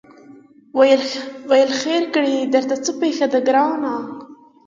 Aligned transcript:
ویل 1.49 1.71
خیر 1.81 2.03
کړې 2.15 2.35
درته 2.53 2.75
څه 2.85 2.91
پېښه 3.01 3.25
ده 3.33 3.39
ګرانه 3.47 3.93